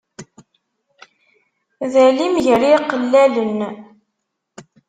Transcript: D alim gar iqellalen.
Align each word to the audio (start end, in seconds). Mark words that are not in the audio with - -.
D 1.91 1.93
alim 2.07 2.35
gar 2.43 2.61
iqellalen. 2.75 3.59